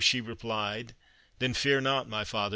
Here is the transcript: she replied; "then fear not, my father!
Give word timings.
she 0.03 0.19
replied; 0.19 0.95
"then 1.37 1.53
fear 1.53 1.79
not, 1.79 2.09
my 2.09 2.23
father! 2.23 2.49